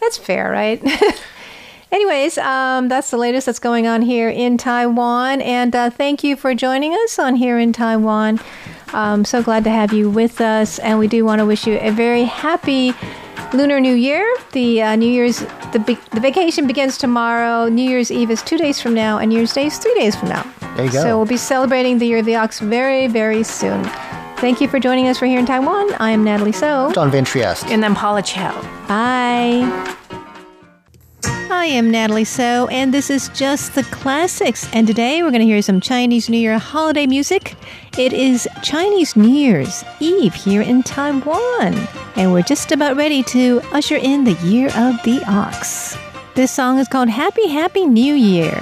[0.00, 0.80] That's fair, right?
[1.92, 5.40] Anyways, um, that's the latest that's going on here in Taiwan.
[5.42, 8.38] And uh, thank you for joining us on Here in Taiwan.
[8.92, 10.78] I'm so glad to have you with us.
[10.78, 12.94] And we do want to wish you a very happy
[13.52, 14.24] Lunar New Year.
[14.52, 15.40] The uh, New Year's,
[15.72, 17.68] the, be- the vacation begins tomorrow.
[17.68, 20.14] New Year's Eve is two days from now, and New Year's Day is three days
[20.16, 20.42] from now.
[20.76, 21.02] There you go.
[21.02, 23.84] So we'll be celebrating the Year of the Ox very, very soon.
[24.36, 25.92] Thank you for joining us for Here in Taiwan.
[26.00, 26.90] I am Natalie So.
[26.92, 27.66] John Van Trieste.
[27.66, 28.54] And I'm Paula Chow.
[28.88, 29.96] Bye.
[31.60, 34.66] I am Natalie So, and this is just the classics.
[34.72, 37.54] And today we're going to hear some Chinese New Year holiday music.
[37.98, 41.74] It is Chinese New Year's Eve here in Taiwan,
[42.16, 45.98] and we're just about ready to usher in the Year of the Ox.
[46.34, 48.58] This song is called Happy Happy New Year.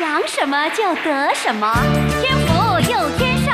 [0.00, 1.70] 想什么就得什么，
[2.22, 3.50] 天福又天寿，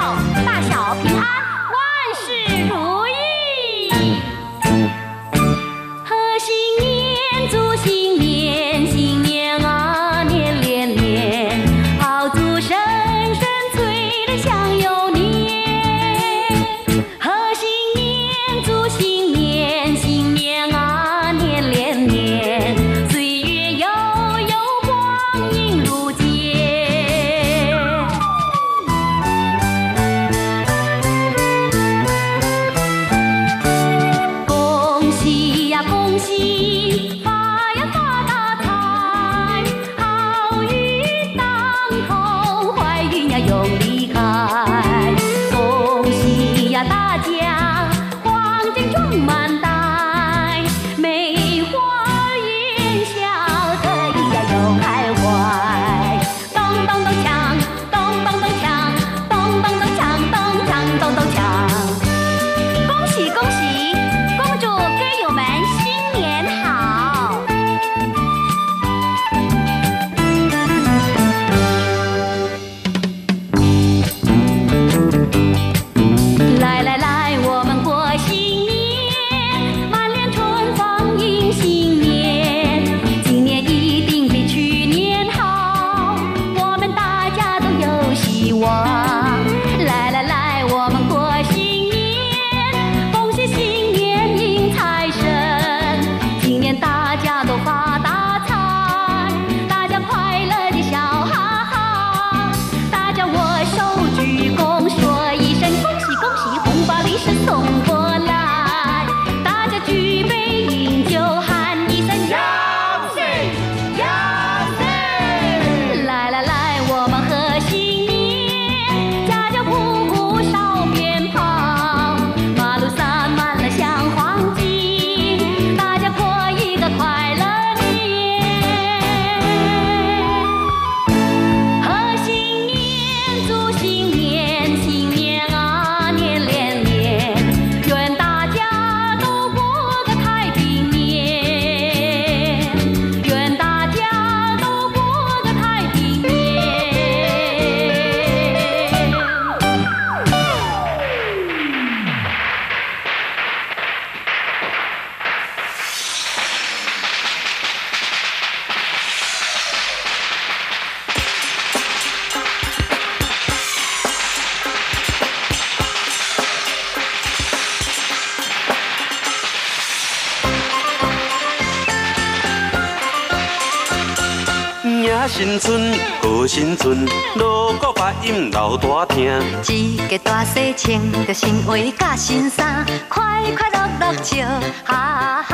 [175.28, 179.42] 新春，好新春，锣鼓八音老大听。
[179.68, 184.46] 一家大细穿着新鞋甲新衫，快快乐乐笑
[184.84, 185.52] 哈哈。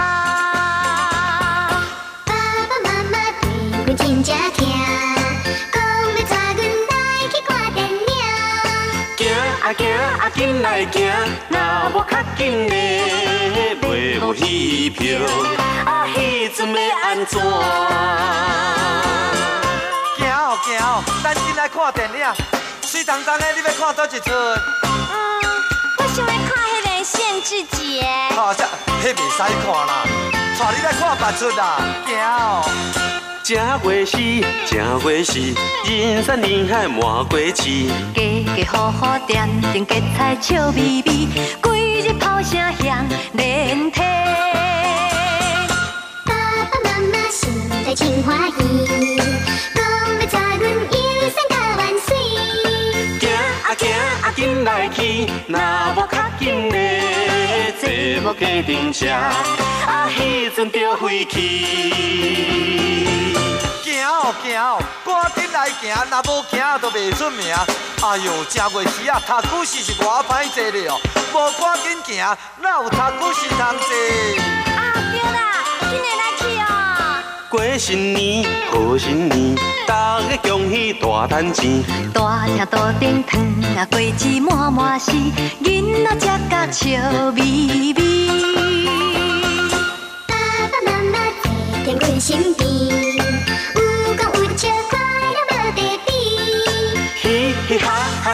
[2.26, 2.34] 爸
[2.68, 3.48] 爸妈妈对
[3.86, 4.68] 阮真正疼，
[5.72, 5.82] 讲
[6.16, 6.94] 要带阮来
[7.32, 7.96] 去看电影。
[9.16, 9.20] 行
[9.62, 9.80] 啊行
[10.20, 11.00] 啊，紧来行，
[11.48, 11.58] 若
[11.94, 12.74] 无较紧的
[14.62, 15.18] 买无戏票，
[15.84, 17.40] 啊，迄阵要安怎？
[20.18, 22.16] 行哦行哦，咱进来看电影。
[22.82, 24.30] 水当当的，你要看倒一出？
[24.30, 24.86] 嗯，
[25.98, 28.06] 我想要看迄个限制级的。
[28.36, 28.64] 哦，这
[29.02, 29.92] 迄袂使看啦，
[30.58, 31.60] 带你来看别出啦。
[32.06, 32.30] 行哦。
[33.44, 33.58] 正
[33.90, 34.16] 月时，
[34.66, 35.52] 正月时，
[35.84, 37.88] 人山人海满过市。
[38.14, 41.28] 家家户户点点结彩笑眯眯，
[41.60, 44.51] 规日炮声响连天。
[47.94, 48.56] 真欢喜，
[49.74, 49.84] 讲
[50.18, 50.80] 要带阮游
[51.28, 52.16] 山甲万水。
[53.20, 53.82] 行啊行
[54.22, 55.60] 啊，紧来去，若
[55.96, 56.76] 无较紧的
[57.78, 57.82] 坐
[58.22, 61.36] 无计程车，啊，迄阵着飞去。
[63.82, 67.54] 行哦行哦，赶紧来行，若无行就袂出名。
[68.02, 70.98] 哎哟，正月时啊，读古诗是偌歹坐咧哦，
[71.34, 73.94] 无赶紧行，哪有读古诗通坐？
[74.72, 74.80] 啊，
[75.12, 75.38] 对啦，
[75.90, 76.81] 今日来去哦。
[77.52, 79.54] 过新年，好新年，
[79.86, 81.82] 大家恭喜大赚钱。
[82.14, 83.38] 大吃大顶糖
[83.76, 85.10] 啊，果子满满是，
[85.62, 88.86] 囡仔食甲笑眯眯。
[90.26, 90.34] 爸
[90.72, 91.44] 爸妈妈坐
[91.84, 92.64] 在阮身边，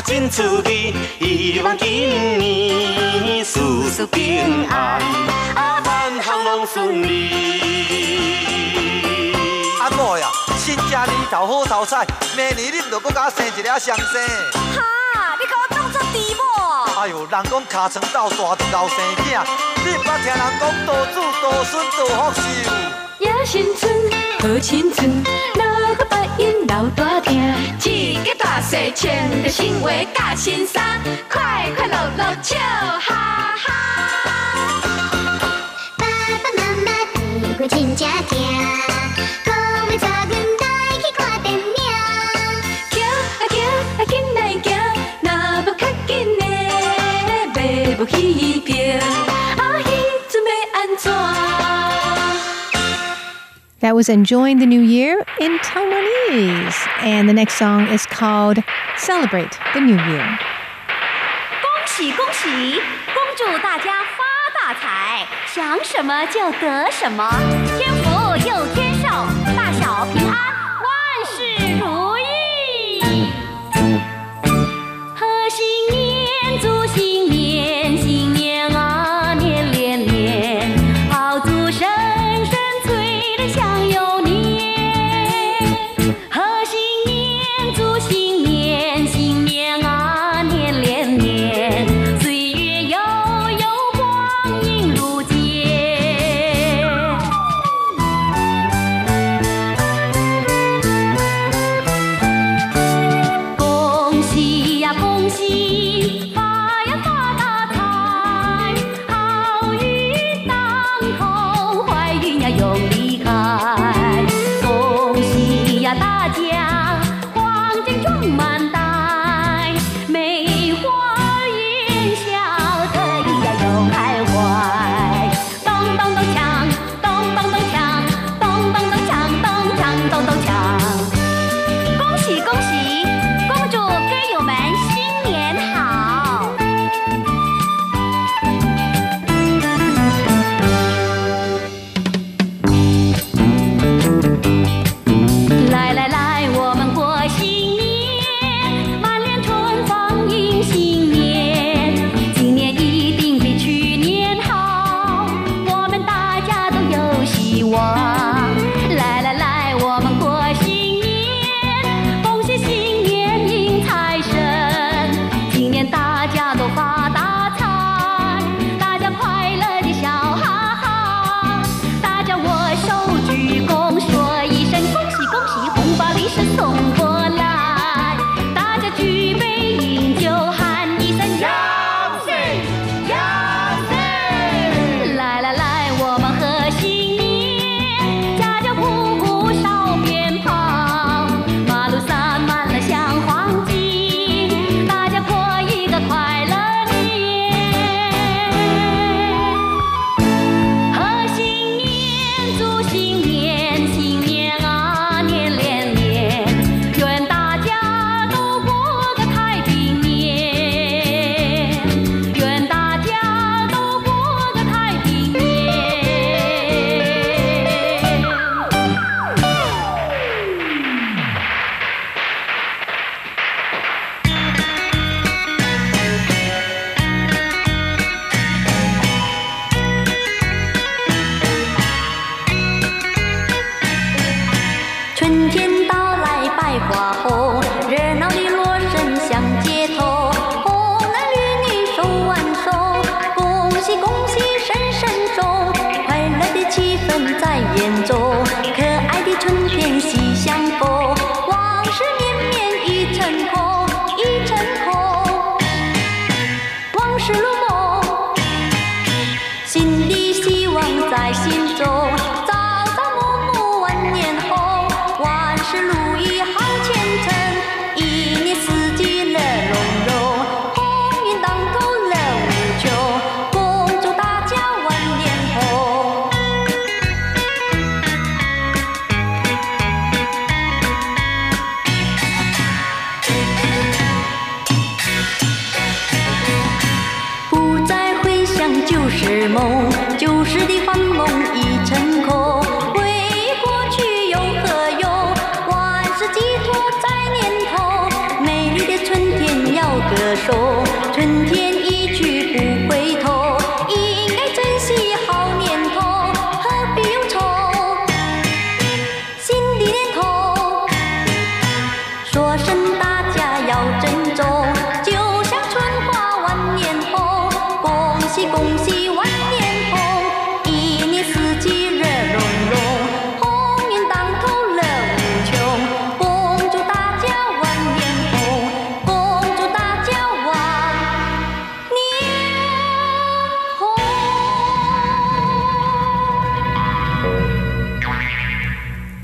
[0.02, 3.58] 真趣味，希望今年事
[3.90, 5.00] 事平安，
[5.54, 7.30] 啊，万行拢顺利。
[9.80, 12.06] 阿母呀，新正年头好头彩，
[12.36, 14.06] 明年你毋着搁甲我生一个双生。
[14.76, 16.40] 哈，你甲我当作弟母？
[17.00, 19.26] 哎呦，人讲尻川斗大就后生囝，
[19.84, 21.98] 你毋捌听人讲多子多孙多
[22.32, 22.70] 福寿？
[23.26, 23.90] 呀新春，
[24.40, 25.22] 好新春，
[25.56, 27.52] 哪个八音闹大厅？
[27.84, 33.66] 一家细穿着新鞋甲新衫，快快乐乐笑哈哈。
[35.96, 36.04] 爸
[36.42, 37.18] 爸妈妈对
[37.56, 38.36] 阮真正疼，
[39.44, 39.54] 讲
[39.86, 40.64] 要带阮来
[40.98, 41.62] 去看电影。
[42.90, 43.52] 行啊行
[43.96, 44.66] 啊，紧来行，
[45.22, 45.26] 若
[45.62, 46.42] 无较紧的
[47.54, 47.56] 买
[47.98, 48.16] 无戏
[53.81, 56.87] That was Enjoying the New Year in Taiwanese.
[57.01, 58.63] And the next song is called
[58.95, 60.39] Celebrate the New Year.
[61.61, 62.81] 恭喜恭喜！
[63.13, 64.23] 恭祝大家发
[64.55, 67.29] 大财，想什么就得什么，
[67.77, 69.09] 天福又天寿，
[69.55, 70.56] 大小平安，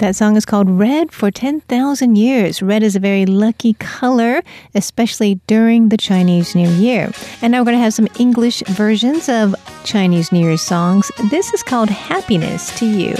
[0.05, 2.61] That song is called Red for 10,000 Years.
[2.61, 4.43] Red is a very lucky color,
[4.75, 7.11] especially during the Chinese New Year.
[7.41, 11.11] And now we're going to have some English versions of Chinese New Year songs.
[11.31, 13.15] This is called Happiness to You.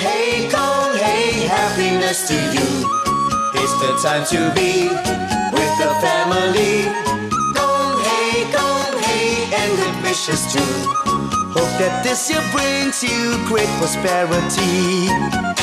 [0.00, 2.68] Hey, hey, happiness to you.
[3.52, 4.88] It's the time to be
[5.52, 6.88] with the family.
[8.00, 10.72] Hey, hey, and good wishes too.
[11.52, 15.61] Hope that this year brings you great prosperity.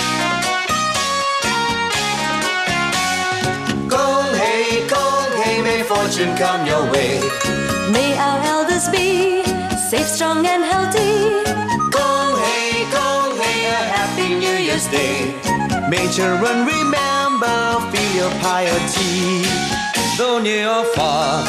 [6.10, 7.20] Fortune come your way.
[7.92, 9.44] May our elders be
[9.90, 11.44] safe, strong, and healthy.
[11.92, 15.36] Gong hey, gong hey, a happy New Year's Day.
[15.88, 17.58] May children remember,
[17.92, 19.46] feel your piety.
[20.18, 21.46] Though near or far,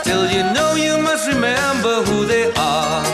[0.00, 3.04] still you know you must remember who they are.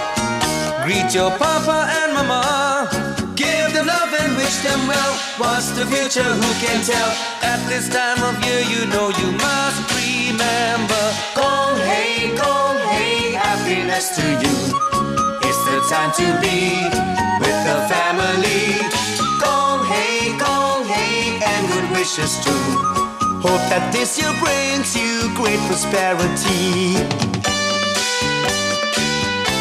[0.84, 2.88] Greet your papa and mama.
[3.34, 5.12] Give them love and wish them well.
[5.36, 6.30] What's the future?
[6.40, 7.10] Who can tell?
[7.42, 9.96] At this time of year, you know you must
[10.36, 11.04] remember.
[11.34, 14.56] Gong hey, gong hey, happiness to you.
[15.40, 16.84] It's the time to be
[17.40, 18.76] with the family.
[19.40, 22.64] Gong hey, gong hey, and good wishes too.
[23.40, 27.00] Hope that this year brings you great prosperity.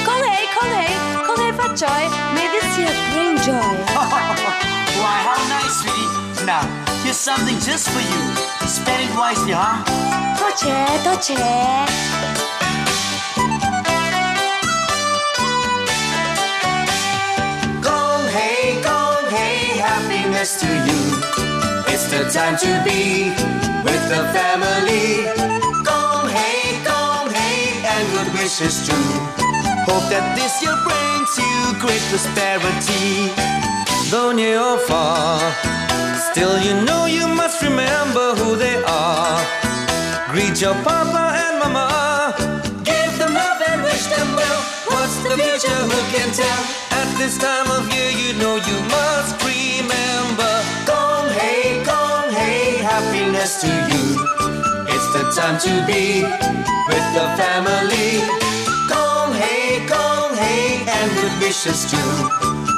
[0.04, 0.92] Gong hey, gong hey,
[1.24, 2.04] gong hey for joy.
[2.36, 3.76] May this year bring joy.
[5.00, 6.46] Why, how nice, sweetie.
[6.46, 6.64] Now,
[7.04, 8.22] here's something just for you.
[8.68, 10.25] Spend it wisely, huh?
[10.56, 11.36] če, to če.
[17.84, 21.02] Gong hei, gong hei, happiness to you.
[21.92, 23.32] It's the time to be
[23.84, 25.28] with the family.
[25.84, 29.08] Gong hei, gong hei, and good wishes too.
[29.90, 33.28] Hope that this year brings you great prosperity.
[34.10, 35.40] Though near or far,
[36.32, 39.65] still you know you must remember who they are.
[40.36, 42.36] Greet your papa and mama.
[42.84, 44.60] Give them love and wish them well.
[44.92, 45.82] What's the future?
[45.88, 46.62] Who can tell?
[46.92, 50.52] At this time of year, you know you must remember.
[50.84, 54.04] Gong hey, gong hey, happiness to you.
[54.92, 58.20] It's the time to be with the family.
[58.92, 62.12] Gong hey, gong hey, and good wishes too.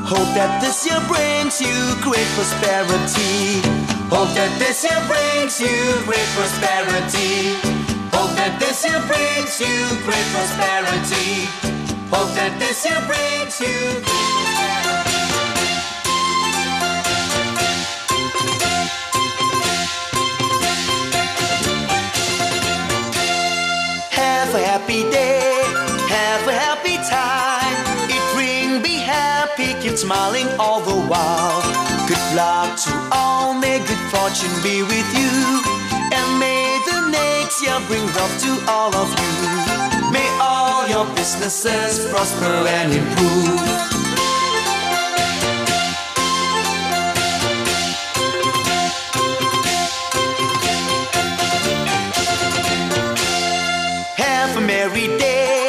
[0.05, 1.74] Hope that this year brings you
[2.05, 3.97] great prosperity.
[4.10, 5.68] Hope that this year brings you
[6.08, 7.60] great prosperity.
[8.16, 9.76] Hope that this year brings you
[10.08, 11.43] great prosperity.
[12.08, 13.78] Hope that this year brings you.
[24.16, 25.62] Have a happy day,
[26.08, 27.76] have a happy time.
[28.10, 31.62] It bring be happy, keep smiling all the while.
[32.08, 33.07] Good luck to
[34.12, 35.34] fortune be with you.
[36.18, 40.12] And may the next year bring wealth to all of you.
[40.12, 42.45] May all your businesses prosper
[42.78, 43.60] and improve.
[54.18, 55.68] Have a merry day,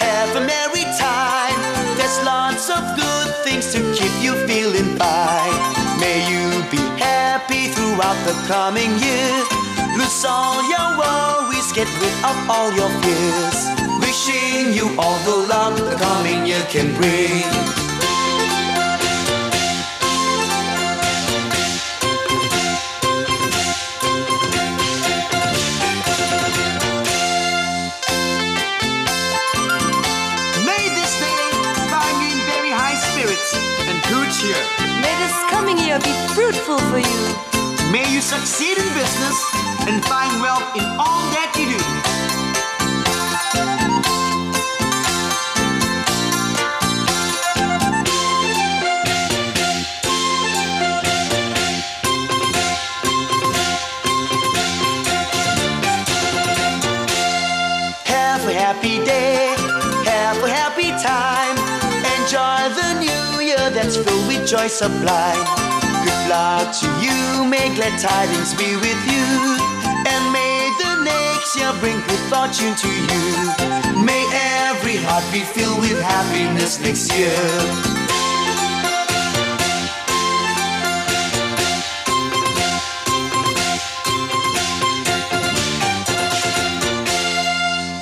[0.00, 1.58] have a merry time.
[1.96, 3.89] There's lots of good things to
[8.00, 9.32] throughout the coming year.
[9.98, 13.58] Lose all your worries, get rid of all your fears.
[14.00, 17.44] Wishing you all the luck the coming year can bring.
[30.64, 31.44] May this day
[31.92, 33.52] find you in very high spirits
[33.88, 34.62] and good cheer.
[35.02, 37.19] May this coming year be fruitful for you.
[38.20, 39.38] You succeed in business
[39.88, 41.80] and find wealth in all that you do.
[58.04, 59.54] Have a happy day,
[60.04, 61.56] have a happy time.
[62.20, 65.79] Enjoy the new year that's filled with joy sublime.
[66.30, 69.26] Luck to you, may glad tidings be with you.
[70.06, 74.04] And may the next year bring good fortune to you.
[74.04, 74.22] May
[74.70, 77.34] every heart be filled with happiness next year.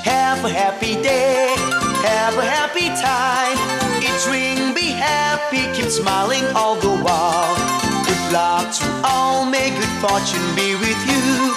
[0.04, 1.54] Have a happy day,
[2.04, 3.56] have a happy time.
[4.02, 7.37] Each ring be happy, keep smiling all the while.
[10.00, 11.54] Fortune be with you.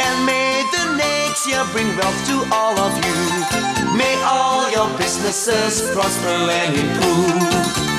[0.00, 3.96] And may the next year bring wealth to all of you.
[3.96, 7.91] May all your businesses prosper and improve.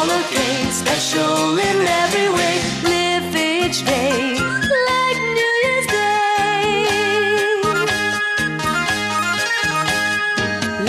[0.00, 0.20] All.
[0.70, 2.54] Special in every way.
[2.84, 4.34] Live each day
[4.88, 6.64] like New Year's Day.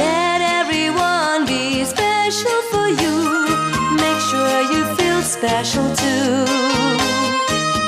[0.01, 3.15] Let everyone be special for you.
[4.03, 6.45] Make sure you feel special too.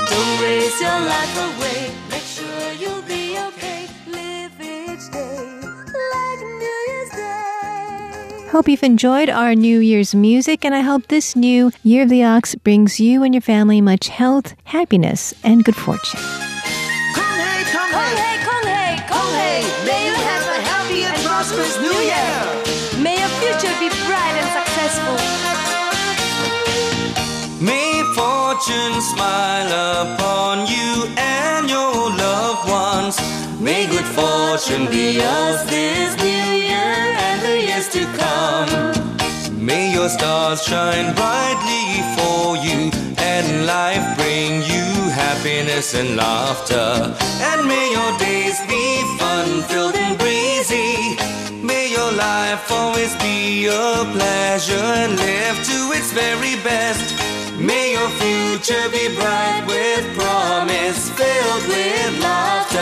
[0.10, 1.53] Don't waste your life
[8.54, 12.24] Hope you've enjoyed our New Year's music, and I hope this new Year of the
[12.24, 16.20] Ox brings you and your family much health, happiness, and good fortune.
[17.18, 18.38] Kong hey, kong Kong hey.
[18.38, 19.66] hey, kong hey, kong hey.
[19.90, 23.02] May you have a happy and prosperous new year.
[23.02, 25.18] May your future be bright and successful.
[27.60, 30.83] May fortune smile upon you
[34.04, 39.66] good fortune be yours this new year and the years to come.
[39.66, 41.86] May your stars shine brightly
[42.16, 47.16] for you and life bring you happiness and laughter.
[47.50, 48.86] And may your days be
[49.20, 51.16] fun filled and breezy.
[51.62, 57.16] May your life always be a pleasure and live to its very best.
[57.60, 62.73] May your future be bright with promise filled with laughter.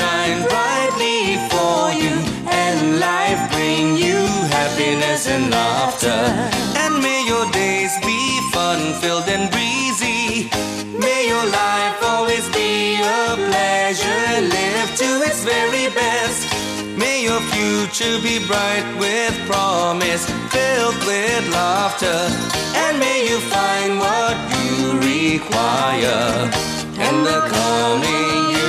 [0.00, 2.14] Shine brightly for you
[2.64, 2.78] and
[3.08, 4.20] life bring you
[4.56, 6.20] happiness and laughter.
[6.82, 8.20] And may your days be
[8.54, 10.48] fun filled and breezy.
[11.06, 12.72] May your life always be
[13.20, 14.28] a pleasure.
[14.56, 16.40] Live to its very best.
[17.02, 20.24] May your future be bright with promise,
[20.54, 22.20] filled with laughter.
[22.82, 24.72] And may you find what you
[25.12, 26.22] require.
[27.06, 28.59] And the bring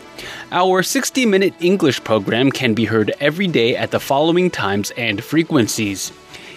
[0.51, 5.23] Our 60 minute English program can be heard every day at the following times and
[5.23, 6.11] frequencies.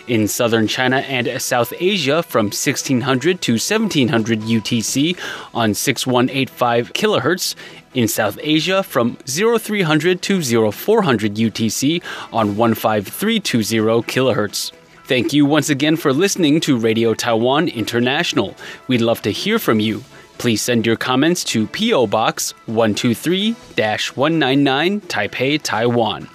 [0.09, 5.19] In southern China and South Asia from 1600 to 1700 UTC
[5.53, 7.57] on 6185 kHz.
[7.95, 12.01] In South Asia from 0300 to 0400 UTC
[12.33, 14.71] on 15320 kHz.
[15.07, 18.57] Thank you once again for listening to Radio Taiwan International.
[18.89, 20.03] We'd love to hear from you.
[20.39, 22.09] Please send your comments to P.O.
[22.09, 26.29] Box 123 199 Taipei, Taiwan.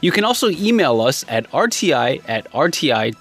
[0.00, 3.12] You can also email us at rti at rti.org.tw.